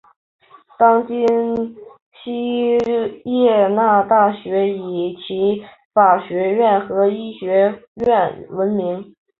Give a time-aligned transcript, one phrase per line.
[0.79, 1.15] 当今
[2.23, 2.73] 锡
[3.23, 9.13] 耶纳大学以其法学院和医学院闻名。